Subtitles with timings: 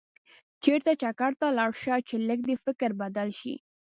[0.63, 3.55] چېرته چکر ته لاړ شه چې لږ دې فکر بدل شي.